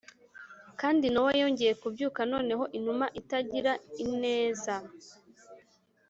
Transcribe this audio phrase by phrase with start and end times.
[0.79, 3.73] kandi nowa yongeye kubyuka noneho inuma itagira
[4.03, 4.75] ineza